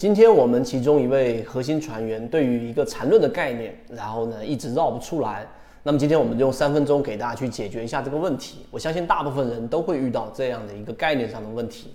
[0.00, 5.46] 今天我们其中一位核心船员对于一个缠论的概念，然后呢一直绕不出来。
[5.82, 8.64] 那么今天我们就用三分钟给大家去解决一下这个问题。
[8.70, 11.94] 我相信大部分人都会遇到这样的一个概念上的问题，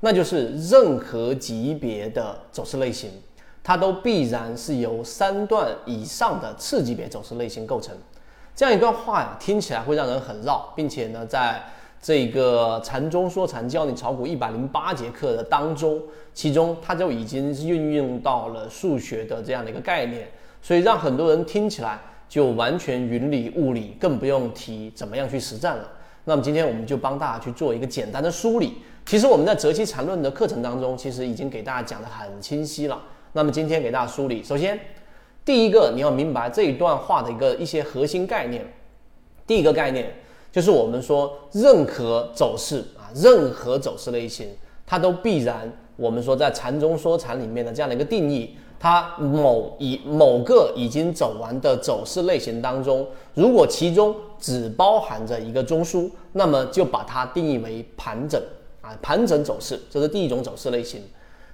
[0.00, 3.08] 那就是任何级别的走势类型，
[3.64, 7.96] 它都必然是由三段以上的次级别走势类型构成。
[8.54, 11.62] 这样一段话呀，听起来会让人很绕，并且呢，在
[12.06, 16.00] 这个禅中说禅教你炒股一百零八节课的当中，
[16.32, 20.28] 其中它就已经运用到了数学的这样的一个概念，
[20.62, 21.98] 所以让很多人听起来
[22.28, 25.88] 就完全云里雾里，更不用提怎么样去实战了。
[26.22, 28.74] 那么今天我们就帮大家去做一个简单的梳理。
[29.04, 33.02] 其实我们在择期缠论的课程当中，其实已经给大家讲得很清晰了。
[33.32, 34.78] 那么今天给大家梳理，首先。
[35.44, 38.64] 第一个，你要明白这一段话的一个一些核心概念。
[39.44, 40.14] 第一个概念
[40.56, 44.48] 就是我们说，任何走势啊，任何走势类型，
[44.86, 58.40] 它都必然我们说在禅中说禅里面的这样的一个定义，它某一某个已经走完的走势类型当中，如果其中只包含着一个中枢，那么就把它定义为盘整
[58.80, 61.02] 啊，盘整走势，这是第一种走势类型。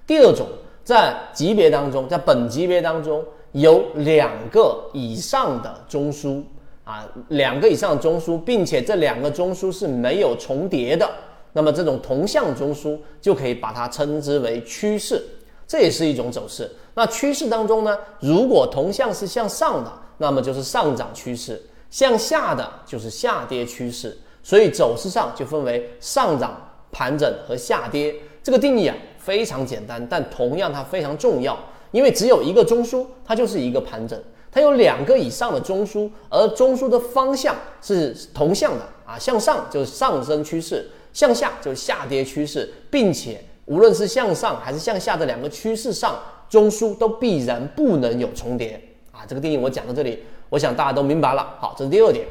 [0.07, 0.47] 第二种，
[0.85, 3.21] 在级别当中，在本级别当中。
[3.51, 6.41] 有两个以上的中枢
[6.83, 11.09] 啊，两个以上的中枢，并且这两个中枢是没有重叠的，
[11.53, 15.23] 那么这种同向中枢就可以把它称之为趋势，
[15.67, 16.69] 这也是一种走势。
[16.93, 21.55] 那趋势当中呢，如果同向是向上的，那么就是上涨趋势；
[21.89, 24.17] 向下的就是下跌趋势。
[24.43, 28.13] 所以走势上就分为上涨、盘整和下跌。
[28.43, 31.57] 这个定义啊非常简单，但同样它非常重要。
[31.91, 34.19] 因为只有一个中枢，它就是一个盘整；
[34.53, 48.79] 它有两个以上的中枢，而中枢的方向是同向的啊，向上就是上升趋势，向下就是下跌趋势，并且无论是向上还是向下的两个趋势上，中枢都必然不能有重叠
[49.11, 49.25] 啊。
[49.27, 51.55] 这个定义我讲到这里，我想大家都明白了。
[51.59, 52.27] 好，这是第二点，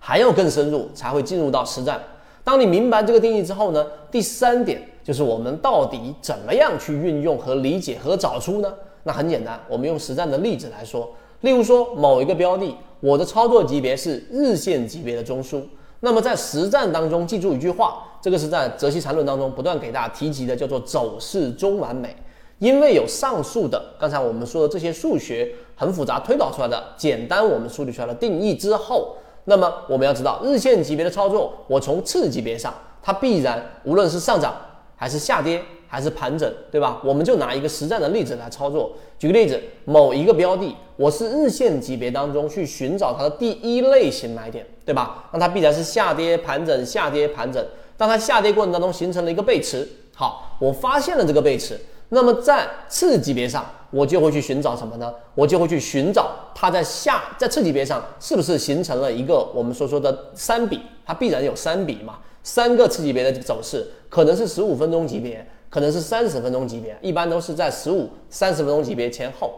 [0.00, 2.02] 还要更深入才会进入到实战。
[2.42, 4.88] 当你明白这个定义之后呢，第三点。
[5.04, 8.72] 就是我们到底怎么样去运用和理解和找出呢？
[9.04, 15.60] 那很简单，我们用实战的例子来说，例如说某一个标的，我的操作级别是日线级别的中枢。
[16.00, 22.14] 那么在实战当中，记住一句话，这个是在《泽西缠论》当中不断给大家提及的，叫做走势中完美。
[22.58, 34.54] 因为有上述的刚才我们说的这些数学很复杂推导出来的简单，我们梳理出来的定义之后，那么我们要知道日线级别的操作，我从次级别上，它必然无论是上涨。
[34.94, 35.60] 还是下跌，
[35.92, 36.98] 还是盘整，对吧？
[37.04, 38.92] 我们就拿一个实战的例子来操作。
[39.18, 45.28] 举个例子，某一个标的，我是日线级别当中去寻找它的第一类型买点，对吧？
[45.34, 47.62] 那它必然是下跌盘整，下跌盘整。
[47.98, 51.78] 当它下跌过程当中形成了一个背驰，好，我发现了这个背驰，
[52.08, 55.12] 那么在次级别上，我就会去寻找什么呢？
[55.34, 62.14] 我就会去寻找它在下在次级别上是不是形成了一个我们所说的三笔，它必然有三笔嘛。
[62.44, 69.50] 三个次级别的走势，可能是十五分钟级别，可能是三十分钟级别，一般都是在十五、三十分钟级别前后。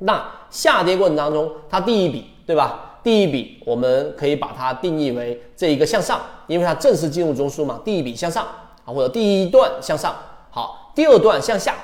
[0.00, 2.98] 那下跌过程当中，它第一笔，对吧？
[3.04, 7.80] 第一笔我们可以把它定义为这一个向上，因为它正式进入中枢嘛。
[7.84, 8.44] 第一笔向上
[8.84, 10.12] 啊，或者第一段向上，
[10.50, 11.76] 好，第二段向下，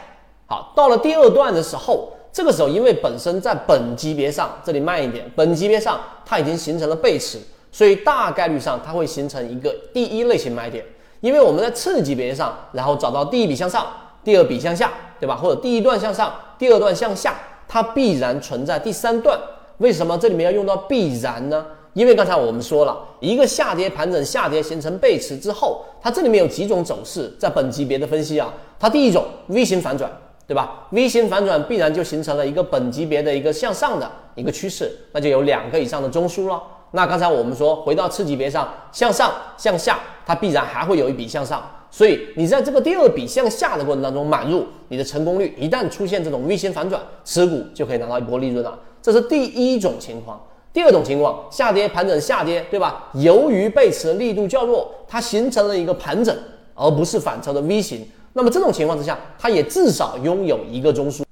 [0.47, 7.39] 好，到了第二段的时候，这个时候因为本身在本级别上，这里慢一点，本级别上它已经形成了背驰。
[7.71, 10.85] 所以大概率上它会形成一个第一类型买点，
[11.25, 13.87] 因为我们在次级别上，然后找到第一笔向上，
[14.23, 15.35] 第二笔向下，对吧？
[15.35, 17.35] 或者第一段向上，第二段向下，
[17.67, 19.41] 它必然存在第三段。
[19.79, 21.65] 为什么这里面要用到必然呢？
[21.95, 30.13] 因为刚才我们说了一个下跌盘整下跌形成背驰之后，它这里面有几种走势，在本级别的分析啊，它第一种 V 型反转，
[30.47, 36.63] 对吧？V 型反转必然就形成了一个本级别的一个向上的一个趋势，那就有两个以上的中枢了。
[36.97, 41.61] 那刚才我们说，回到次级别上，向上向下，它必然还会有一笔向上，
[41.91, 48.79] 所以你在这个第二笔向下的过程当中买入，你的成功率一旦出现这种 V 型反转，持股就可以拿到一波利润了。
[49.03, 50.41] 这是第一种情况。
[50.73, 53.09] 第二种情况，下跌盘整下跌，对吧？
[53.15, 56.33] 由于背驰力度较弱，它形成了一个盘整，
[56.75, 58.07] 而不是反抽的 V 型。
[58.35, 61.25] 那么这种情况之下，它也至少拥有一个中枢。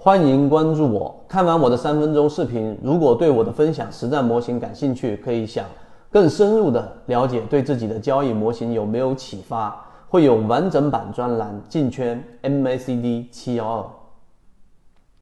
[0.00, 1.24] 欢迎关注我。
[1.26, 5.64] 看完我的三分钟视频，如果对我的分享实战模型感兴趣，可以想
[6.08, 9.84] 更深入的了解，对自己的交易模型有没有启发？
[10.08, 13.84] 会有完整版专栏进圈 MACD 七幺二。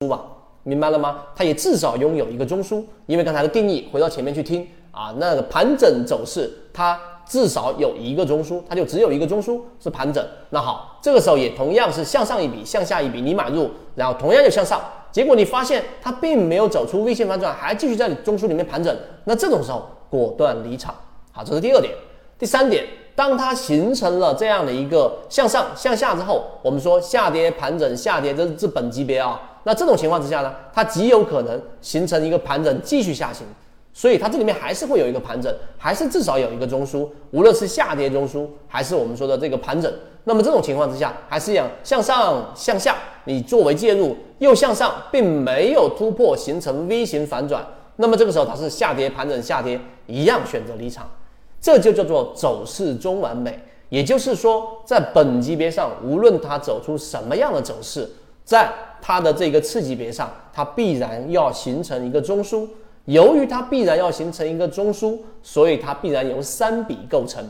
[0.02, 0.20] 书吧，
[0.62, 1.20] 明白了吗？
[1.34, 10.24] 它也至少拥有一个中枢，因为刚才的定义，回到前面去听啊，那个盘整走势，它至少有一个中枢，它就只有一个中枢是盘整。
[10.50, 14.80] 那好，这个时候也同样是向上一笔，向下一笔，你买入，然后同样就向上，
[15.10, 20.94] 结果你发现它并没有走出 V 线反转，还继续在你中枢里面盘整，那这种时候果断离场。
[21.32, 21.92] 好，这是第二点。
[22.38, 22.84] 第三点，
[23.14, 29.40] 当它形成了这样的一个向上向下之后，我们说下跌盘整下跌，这是本级别啊。
[29.64, 33.44] 那这种情况之下呢，它极有可能形成一个盘整继续下行。
[33.96, 39.90] 所以它这里面还是会有一个盘整，还是至少有一个中枢，无论是下跌中枢还是我们说的这个盘整。
[40.24, 42.94] 那么这种情况之下，还是一样向上向下，
[43.24, 47.66] 你作为介入又向上，并没有突破形成 V 型反转。
[47.96, 51.08] 那么这个时候它是下跌盘整下跌，一样选择离场，
[51.58, 53.58] 这就叫做走势中完美。
[53.88, 58.06] 也就是说，在本级别上，无论它走出什么样的走势，
[58.44, 58.70] 在
[59.00, 62.68] 它的这个次级别上，它必然要形成一个中枢。
[63.06, 67.44] 由于它必然要形成一个中枢，所以它必然由三笔构成，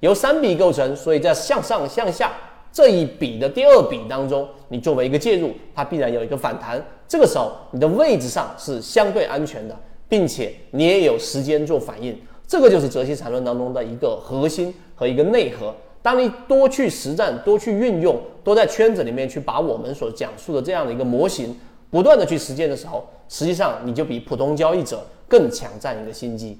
[0.00, 2.32] 由三笔构成，所以在向上向下
[2.72, 6.80] 这一笔的第二笔当中，你作为一个介入，它必然有一个反弹。
[7.08, 9.76] 这个时候你的位置上是相对安全的，
[10.08, 12.16] 并且你也有时间做反应。
[12.46, 15.74] 这个就是泽西缠论当中的一个核心和一个内核。
[16.02, 21.54] 当你多去实战、多去运用、多在圈子里面去把我们所讲述的这样的一个模型。
[21.90, 26.58] 不断的去实践的时候，实际上你就比普通交易者更抢占一个心机。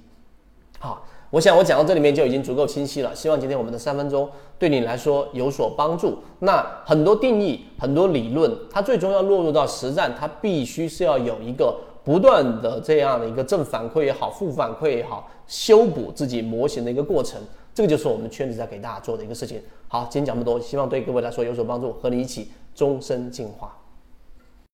[0.79, 3.15] 好，我想我讲到这里面就已经足够清晰了。
[3.15, 4.29] 希望今天我们的三分钟
[4.59, 6.19] 对你来说有所帮助。
[6.41, 17.41] 那很多定义、很多理论，它最终要落入到实战，它必须是要有一个不断的这样的一个正反馈也好、负反馈也好，修补自己模型的一个过程。
[17.73, 19.63] 这个就是我们圈子在给大家做的一个事情。
[19.87, 23.77] 好，今天讲这么多，希望对各位来说有所帮助，和你一起终身进化。